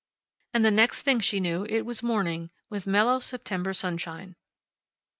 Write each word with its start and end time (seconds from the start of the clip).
And 0.55 0.65
the 0.65 0.71
next 0.71 1.03
thing 1.03 1.19
she 1.19 1.39
knew 1.39 1.63
it 1.69 1.85
was 1.85 2.01
morning, 2.01 2.49
with 2.71 2.87
mellow 2.87 3.19
September 3.19 3.71
sunshine. 3.71 4.35